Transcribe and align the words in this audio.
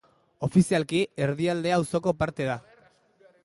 Ofizialki, 0.47 1.01
Erdialdea 1.25 1.77
auzoko 1.83 2.17
parte 2.25 2.49
da. 2.51 2.57